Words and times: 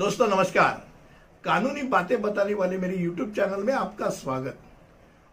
दोस्तों, 0.00 0.26
नमस्कार। 0.28 0.86
कानूनी 1.44 1.82
बातें 1.82 2.22
बताने 2.22 2.54
वाले 2.54 2.78
मेरे 2.78 2.96
YouTube 2.96 3.34
चैनल 3.36 3.62
में 3.62 3.72
आपका 3.72 4.08
स्वागत। 4.08 4.58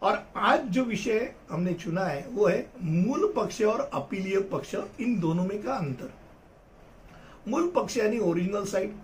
और 0.02 0.32
आज 0.36 0.60
जो 0.60 0.84
विषय 0.84 1.34
हमने 1.50 1.74
चुना 1.74 2.04
है, 2.04 2.26
वो 2.28 2.46
है 2.46 2.70
मूल 2.82 3.32
पक्ष 3.36 3.62
और 3.62 3.80
अपीलीय 3.94 4.40
पक्ष, 4.40 4.74
इन 5.00 5.18
दोनों 5.20 5.44
में 5.44 5.62
का 5.62 5.74
अंतर। 5.74 6.12
मूल 7.48 7.70
पक्ष 7.70 7.96
यानी 7.96 8.18
ओरिजिनल 8.18 8.64
साइड 8.64 8.94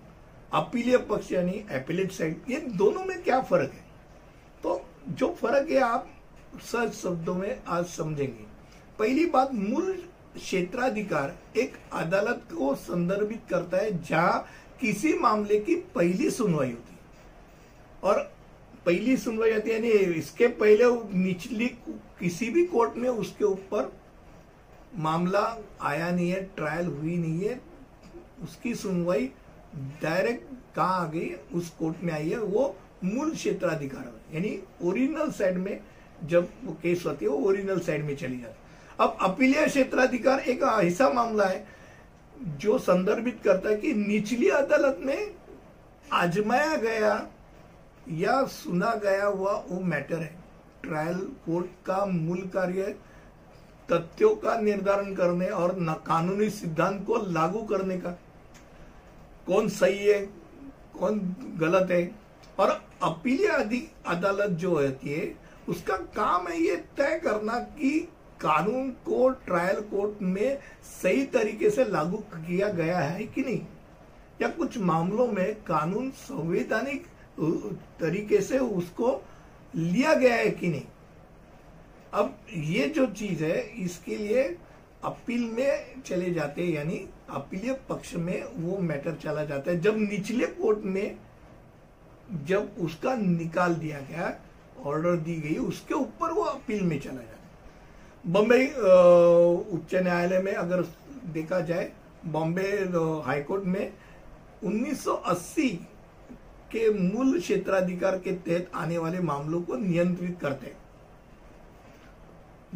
अपीलीय 0.53 0.97
पक्ष 0.97 1.31
यानी 1.31 1.65
एपिलेट 1.71 2.11
साइड 2.11 2.41
ये 2.49 2.57
दोनों 2.57 3.05
में 3.05 3.23
क्या 3.23 3.41
फ़र्क 3.41 3.71
है? 3.71 3.85
तो 4.63 4.85
जो 5.09 5.33
फ़र्क 5.41 5.69
है, 5.69 5.79
आप 5.79 6.09
सहज 6.61 6.93
शब्दों 6.93 7.35
में 7.35 7.63
आज 7.67 7.85
समझेंगे। 7.85 8.45
पहली 8.99 9.25
बात, 9.25 9.53
मूल 9.53 10.03
क्षेत्राधिकार 10.35 11.35
एक 11.57 11.73
अदालत 11.93 12.47
को 12.53 12.75
संदर्भित 12.75 13.41
करता 13.49 13.77
है, 13.77 14.03
जहाँ 14.03 14.45
किसी 14.81 15.13
मामले 15.19 15.59
की 15.59 15.75
पहली 15.95 16.29
सुनवाई 16.31 16.69
होती। 16.69 16.97
और 18.03 18.19
पहली 18.85 19.15
सुनवाई 19.17 19.51
होती 19.51 19.71
यानी 19.71 19.89
इसके 20.17 20.47
पहले 20.55 20.85
निचली 21.17 21.67
किसी 22.19 22.49
भी 22.49 22.65
कोर्ट 22.65 22.97
में 22.97 23.09
उसके 23.09 23.45
ऊपर 23.45 23.91
मामला 24.97 25.41
आया 25.81 26.09
नहीं 26.11 26.29
है, 26.29 26.41
ट्रायल 26.55 26.85
हुई 26.87 27.17
नहीं 27.17 27.39
है, 27.39 27.59
उसकी 28.43 28.73
सुनवाई 28.75 29.31
डायरेक्ट 30.01 30.53
कहा 30.75 30.95
आ 30.95 31.05
गई, 31.07 31.29
उस 31.53 31.69
कोर्ट 31.69 32.03
में 32.03 32.13
आई 32.13 32.29
है, 32.29 32.39
वो 32.39 32.75
मूल 33.03 33.31
क्षेत्राधिकार 33.31 34.13
यानी 34.35 34.59
ओरिजिनल 34.83 35.31
साइड 35.31 35.57
में 35.57 35.79
जब 36.23 36.47
केस 36.81 37.03
होती 37.05 37.25
है, 37.25 37.31
वो 37.31 37.47
ओरिजिनल 37.47 37.79
साइड 37.79 38.05
में 38.05 38.15
चली 38.15 38.37
जाती 38.37 38.47
है। 38.47 38.63
अब 38.99 39.17
अपीलीय 39.21 39.65
क्षेत्राधिकार 39.65 40.39
एक 40.41 40.63
ऐसा 40.63 41.09
मामला 41.09 41.45
है 41.45 41.65
जो 42.37 42.77
संदर्भित 42.77 43.39
करता 43.43 43.69
है 43.69 43.75
कि 43.75 43.93
निचली 43.93 44.49
अदालत 44.49 44.99
में 45.01 45.35
आजमाया 46.13 46.75
गया 46.77 47.27
या 48.11 48.43
सुना 48.45 48.93
गया 48.95 49.25
हुआ 49.25 49.53
वो 49.69 49.79
मैटर 49.81 50.15
है। 50.15 50.33
ट्रायल 50.83 51.17
कोर्ट 51.45 51.65
का 51.85 52.05
मूल 52.05 52.41
कार्य 52.53 52.95
तथ्यों 53.89 54.35
का 54.35 54.59
निर्धारण 54.61 55.13
करने 55.15 55.47
और 55.47 55.73
कानूनी 56.07 56.49
सिद्धांत 56.49 57.05
को 57.07 57.15
लागू 57.31 57.61
करने 57.67 57.97
का। 57.97 58.11
कौन 59.47 59.69
सही 59.69 60.05
है, 60.05 60.19
कौन 60.99 61.19
गलत 61.59 61.91
है? 61.91 62.11
और 62.59 62.69
अपीलीय 63.03 63.81
अदालत 64.07 64.51
जो 64.51 64.69
होती 64.71 65.09
है, 65.09 65.35
उसका 65.69 65.95
काम 66.15 66.47
है 66.47 66.59
ये 66.61 66.75
तय 66.97 67.19
करना 67.23 67.59
कि 67.59 68.07
कानून 68.41 68.89
को 69.05 69.29
ट्रायल 69.45 69.79
कोर्ट 69.81 70.21
में 70.21 70.59
सही 71.03 71.23
तरीके 71.25 71.69
से 71.69 71.85
लागू 71.85 72.17
किया 72.17 72.69
गया 72.69 72.99
है 72.99 73.23
कि 73.25 73.41
नहीं? 73.41 73.61
या 74.41 74.47
कुछ 74.47 74.77
मामलों 74.77 75.27
में 75.27 75.55
कानून 75.63 76.09
संवैधानिक 76.11 77.05
तरीके 77.99 78.41
से 78.41 78.59
उसको 78.59 79.21
लिया 79.75 80.13
गया 80.13 80.35
है 80.35 80.49
कि 80.49 80.67
नहीं? 80.67 80.83
अब 82.13 82.37
ये 82.53 82.87
जो 82.87 83.05
चीज़ 83.07 83.43
है, 83.43 83.59
इसके 83.75 84.15
लिए 84.15 84.43
अपील 85.03 85.43
में 85.51 86.01
चले 86.01 86.33
जाते 86.33 86.63
हैं, 86.63 86.73
यानी 86.73 87.05
अपीलीय 87.29 87.73
पक्ष 87.89 88.13
में 88.15 88.43
वो 88.55 88.77
मैटर 88.77 89.15
चला 89.15 89.43
जाता 89.45 89.71
है। 89.71 89.79
जब 89.81 89.97
निचले 89.99 90.45
कोर्ट 90.47 90.79
में 90.85 91.17
जब 92.45 92.75
उसका 92.79 93.15
निकाल 93.15 93.75
दिया 93.75 93.99
गया 94.01 94.35
ऑर्डर 94.85 95.15
दी 95.17 95.35
गई, 95.35 95.55
उसके 95.55 95.93
ऊपर 95.93 96.31
वो 96.31 96.41
अपील 96.41 96.83
में 96.83 96.99
चला 96.99 97.13
जाता 97.13 97.29
है। 97.29 97.44
बम्बई 98.27 98.65
उच्च 99.73 99.93
न्यायालय 99.95 100.39
में 100.39 100.53
अगर 100.53 100.81
देखा 101.33 101.59
जाए, 101.59 101.91
बॉम्बे 102.25 102.69
हाईकोर्ट 103.25 103.63
में 103.63 103.93
1980 104.63 105.69
के 106.71 106.89
मूल 106.93 107.39
क्षेत्राधिकार 107.39 108.17
के 108.19 108.31
तहत 108.31 108.71
आने 108.75 108.97
वाले 108.97 109.19
मामलों 109.19 109.61
को 109.61 109.75
नियंत्रित 109.75 110.37
करते 110.41 110.65
हैं। 110.65 110.77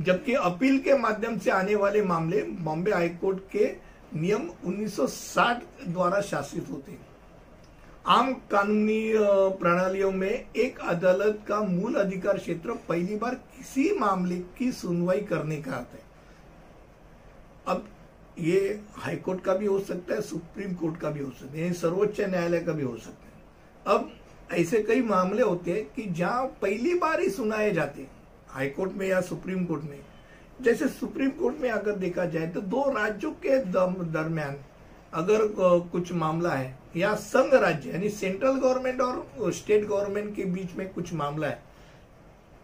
जबकि 0.04 0.34
अपील 0.34 0.80
के 0.80 0.98
माध्यम 0.98 1.38
से 1.38 1.52
आने 1.52 1.76
वाले 1.76 2.02
मामले 2.04 2.42
बॉम्बे 2.42 2.92
हाईकोर्ट 2.92 3.40
के 3.52 3.76
नियम 4.16 4.50
1960 4.66 5.62
द्वारा 5.88 6.22
शासित 6.22 6.68
होते 6.72 6.92
हैं। 6.92 7.08
आम 8.09 8.31
कानूनी 8.52 9.12
प्रणालियों 9.59 10.12
में 10.12 10.30
एक 10.30 10.80
अदालत 10.81 11.40
का 11.47 11.59
मूल 11.62 11.96
अधिकार 11.96 12.38
क्षेत्र 12.38 12.74
पहली 12.88 13.16
बार 13.16 13.36
किसी 13.58 13.84
मामले 14.00 14.36
की 14.58 14.72
सुनवाई 14.72 15.20
करने 15.22 15.58
का 15.58 15.72
आता 15.72 15.97
है। 15.97 16.02
अब 17.68 17.86
ये 18.40 18.59
हाईकोर्ट 18.96 19.44
का 19.44 19.53
भी 19.53 19.66
हो 19.66 19.80
सकता 19.80 20.16
है, 20.16 20.22
सुप्रीम 20.22 20.74
कोर्ट 20.74 20.97
का 20.97 21.09
भी 21.09 21.20
हो 21.20 21.30
सकता 21.31 21.58
है 21.58 21.72
सर्वोच्च 21.74 22.22
न्यायालय 22.22 22.59
का 22.59 22.72
भी 22.72 22.84
हो 22.84 22.96
सकता 22.97 23.25
है। 23.25 23.96
अब 23.96 24.12
ऐसे 24.53 24.81
कई 24.84 25.02
मामले 25.03 25.41
होते 25.41 25.72
हैं 25.72 25.86
कि 25.96 26.09
जहाँ 26.12 26.46
पहली 26.62 26.94
बार 26.96 27.22
ही 27.22 27.30
सुनाए 27.30 27.72
जाते 27.72 28.02
हैं, 28.02 28.12
हाईकोर्ट 28.50 28.91
में 28.91 29.08
या 29.08 29.22
सुप्रीम 29.22 29.66
कोर्ट 29.66 29.84
में। 29.84 30.00
जैसे 30.62 30.88
सुप्रीम 30.90 31.30
कोर्ट 31.31 31.62
में 31.62 31.70
अगर 31.72 31.96
देखा 31.97 32.26
जाए 32.26 32.47
तो 32.47 32.62
दो 32.64 32.90
राज्यों 32.91 33.31
के 33.46 33.58
दरमियान 33.58 34.58
अगर 35.14 35.46
कुछ 35.92 36.12
मामला 36.14 36.52
है, 36.52 36.78
या 36.96 37.14
संघ 37.16 37.53
राज्य, 37.53 37.90
यानी 37.90 38.09
सेंट्रल 38.09 38.52
गवर्नमेंट 38.52 39.02
और 39.02 39.52
स्टेट 39.53 39.86
गवर्नमेंट 39.88 40.36
के 40.36 40.46
बीच 40.46 40.75
में 40.78 40.88
कुछ 40.90 41.14
मामला 41.14 41.47
है 41.47 41.68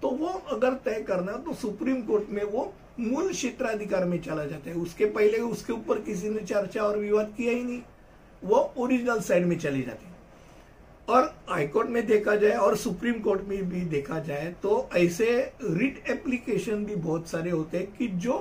तो 0.01 0.09
वो 0.11 0.27
अगर 0.51 0.73
तय 0.85 1.01
करना 1.03 1.31
तो 1.35 1.53
सुप्रीम 1.55 2.01
कोर्ट 2.01 2.29
में 2.29 2.43
वो 2.43 2.71
मूल 2.99 3.31
क्षेत्राधिकार 3.31 4.03
में 4.05 4.21
चला 4.21 4.43
जाता 4.45 4.69
है। 4.69 4.75
उसके 4.77 5.05
पहले 5.07 5.37
उसके 5.41 5.73
ऊपर 5.73 6.01
किसी 6.01 6.29
ने 6.29 6.39
चर्चा 6.41 6.81
और 6.81 6.97
विवाद 6.97 7.33
किया 7.37 7.53
ही 7.53 7.63
नहीं, 7.63 7.81
वो 8.43 8.73
ओरिजिनल 8.77 9.19
साइड 9.21 9.45
में 9.45 9.57
चली 9.59 9.81
जाती 9.81 10.05
है। 10.05 10.13
और 11.07 11.33
हाईकोर्ट 11.49 11.89
में 11.89 12.05
देखा 12.07 12.35
जाए 12.35 12.55
और 12.57 12.75
सुप्रीम 12.77 13.19
कोर्ट 13.21 13.41
में 13.47 13.69
भी 13.69 13.81
देखा 13.87 14.19
जाए 14.19 14.53
तो 14.63 14.89
ऐसे 14.95 15.25
रिट 15.63 16.03
एप्लीकेशन 16.09 16.85
भी 16.85 16.95
बहुत 16.97 17.27
सारे 17.27 17.51
होते 17.51 17.77
हैं 17.77 17.91
कि 17.97 18.07
जो 18.07 18.37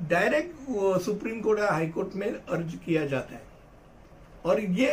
डायरेक्ट 0.00 1.02
सुप्रीम 1.02 1.40
कोर्ट 1.40 1.58
या 1.58 1.70
हाई 1.70 1.86
कोर्ट 1.88 2.14
में 2.16 2.28
अर्ज़ 2.28 2.76
किया 2.84 3.06
जाता 3.06 3.34
है। 3.34 3.42
और 4.44 4.60
ये 4.60 4.92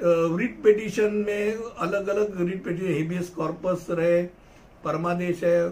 रिट 0.00 0.62
पिटिशन 0.62 1.14
में 1.26 1.54
अलग 1.54 2.08
अलग 2.08 2.40
रिट 2.40 2.64
पिटिशन 2.64 2.92
हेबियस 2.92 3.28
कॉर्पस 3.30 3.86
रहे, 3.90 4.22
परमादेश 4.84 5.42
है, 5.44 5.68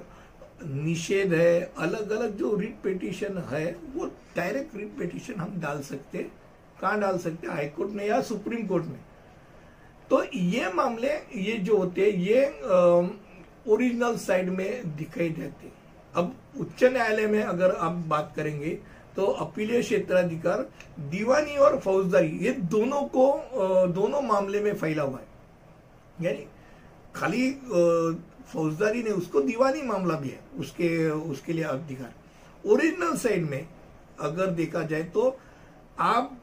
निषेध 0.64 1.32
है 1.34 1.60
अलग 1.78 2.10
अलग 2.10 2.36
जो 2.36 2.54
रिट 2.56 2.76
पिटिशन 2.84 3.38
है, 3.50 3.66
वो 3.94 4.06
डायरेक्ट 4.36 4.76
रिट 4.76 4.96
पिटिशन 4.98 5.40
हम 5.40 5.60
डाल 5.60 5.80
सकते 5.82 6.26
कहाँ 6.80 6.98
डाल 7.00 7.18
सकते 7.18 7.46
हाई 7.46 7.68
कोर्ट 7.68 7.90
में 7.90 8.06
या 8.06 8.20
सुप्रीम 8.22 8.66
कोर्ट 8.66 8.84
में? 8.84 9.00
तो 10.10 10.22
ये 10.34 10.72
मामले, 10.74 11.12
ये 11.36 11.56
जो 11.58 11.76
होते 11.76 12.00
हैं, 12.02 12.18
ये 12.18 12.44
ओरिजिनल 13.68 14.16
साइड 14.18 14.48
में 14.48 14.96
दिखाई 14.96 15.28
देते 15.30 15.66
अब 16.14 16.34
उच्च 16.60 16.84
न्यायालय 16.84 17.26
में 17.26 17.42
अगर 17.42 17.70
आप 17.72 17.92
बात 18.08 18.32
करेंगे 18.36 18.70
तो 19.16 19.24
अपीलीय 19.24 19.80
क्षेत्राधिकार, 19.82 20.60
दीवानी 21.10 21.56
और 21.58 21.78
फौजदारी, 21.80 22.28
ये 22.38 22.50
दोनों 22.52 23.02
को 23.08 23.24
दोनों 23.92 24.20
मामले 24.22 24.60
में 24.60 24.74
फैला 24.74 25.02
हुआ 25.02 25.18
है। 25.18 25.26
यानी 26.20 26.46
खाली 27.14 27.50
फौजदारी 28.48 29.02
ने 29.02 29.10
उसको 29.12 29.40
दीवानी 29.42 29.82
मामला 29.82 30.14
भी 30.16 30.28
है, 30.28 30.40
उसके 30.58 31.10
उसके 31.10 31.52
लिए 31.52 31.64
अधिकार। 31.66 32.14
ओरिजिनल 32.64 33.16
साइड 33.16 33.48
में 33.50 33.68
अगर 34.20 34.46
देखा 34.52 34.82
जाए 34.82 35.02
तो 35.04 35.36
आप 36.00 36.38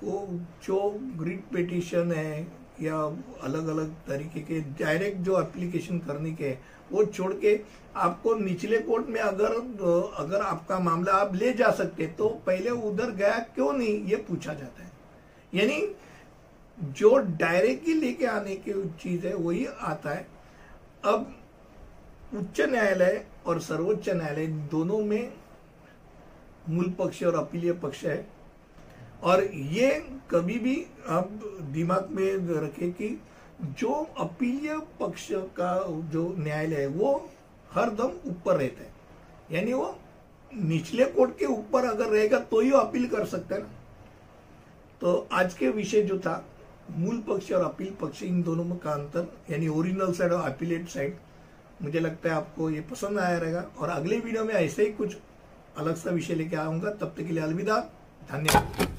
को 0.00 0.26
जो 0.64 0.78
ग्रिड 1.18 1.42
पिटिशन 1.52 2.12
है 2.12 2.40
या 2.80 2.96
अलग 3.42 3.68
अलग 3.68 3.94
तरीके 4.06 4.40
के, 4.40 4.60
डायरेक्ट 4.60 5.18
जो 5.20 5.40
एप्लीकेशन 5.40 5.98
करने 6.00 6.32
के 6.32 6.56
वो 6.92 7.04
छोड़ 7.06 7.32
के 7.34 7.60
आपको 7.96 8.34
निचले 8.34 8.78
कोर्ट 8.80 9.06
में 9.06 9.20
अगर 9.20 9.54
अगर 10.18 10.40
आपका 10.42 10.78
मामला 10.78 11.12
आप 11.14 11.34
ले 11.34 11.52
जा 11.52 11.70
सकते 11.72 12.06
तो 12.18 12.28
पहले 12.46 12.70
उधर 12.70 13.10
गया 13.12 13.38
क्यों 13.54 13.72
नहीं, 13.72 14.04
ये 14.04 14.16
पूछा 14.18 14.54
जाता 14.54 14.82
है। 14.82 14.90
यानी 15.54 15.80
जो 16.78 17.16
डायरेक्टली 17.18 17.94
लेके 17.94 18.26
आने 18.26 18.54
की 18.58 18.72
चीज़ 19.02 19.26
है, 19.26 19.34
वही 19.34 19.66
आता 19.66 20.10
है। 20.10 20.26
अब 21.04 21.34
उच्च 22.34 22.60
न्यायालय 22.60 23.24
और 23.46 23.60
सर्वोच्च 23.60 24.08
न्यायालय 24.08 24.46
दोनों 24.70 25.00
में 25.02 25.32
मूल 26.68 26.90
पक्ष 26.98 27.22
और 27.22 27.34
अपीलीय 27.36 27.72
पक्ष 27.74 28.04
है। 28.04 28.26
और 29.22 29.44
ये 29.44 29.90
कभी 30.30 30.58
भी 30.58 30.74
आप 31.08 31.30
दिमाग 31.72 32.08
में 32.10 32.32
रखें 32.58 32.92
कि 32.92 33.08
जो 33.60 33.92
अपीलीय 34.18 34.78
पक्ष 35.00 35.28
का 35.32 35.72
जो 36.10 36.34
न्यायालय 36.38 36.76
है, 36.76 36.86
वो 36.86 37.30
हर 37.70 37.90
दम 37.90 38.12
ऊपर 38.26 38.56
रहता 38.56 38.82
है। 38.82 38.92
यानी 39.50 39.72
वो 39.72 39.96
निचले 40.52 41.04
कोर्ट 41.06 41.38
के 41.38 41.46
ऊपर 41.46 41.84
अगर 41.84 42.06
रहेगा 42.06 42.38
तो 42.40 42.60
ही 42.60 42.70
अपील 42.72 43.08
कर 43.08 43.24
सकता 43.26 43.54
है 43.54 43.76
तो 45.00 45.16
आज 45.32 45.54
के 45.54 45.68
विषय 45.70 46.02
जो 46.02 46.18
था, 46.18 46.44
मूल 46.90 47.20
पक्ष 47.28 47.50
और 47.52 47.64
अपील 47.64 47.92
पक्ष, 48.00 48.22
इन 48.22 48.42
दोनों 48.42 48.64
में 48.64 48.78
का 48.78 48.90
अंतर, 48.90 49.26
यानी 49.50 49.68
ओरिजिनल 49.68 50.12
साइड 50.12 50.32
और 50.32 50.50
अपीलेट 50.50 50.88
साइड, 50.88 51.16
मुझे 51.82 52.00
लगता 52.00 52.28
है 52.28 52.34
आपको 52.34 52.70
ये 52.70 52.80
पसंद 52.90 53.18
आया 53.18 53.38
रहेगा। 53.38 53.64
और 53.78 53.88
अगले 53.88 54.18
वीडियो 54.18 54.44
में 54.44 54.54
ऐसे 54.54 54.84
ही 54.84 54.92
कुछ 54.92 55.16
अलग 55.78 55.96
सा 55.96 56.10
विषय 56.10 56.34
लेके 56.34 56.56
आऊँगा। 56.56 56.90
तब 56.90 57.06
तक 57.08 57.16
के 57.16 57.32
लिए 57.32 57.42
अलविदा। 57.42 57.80
धन्यवाद। 58.22 58.97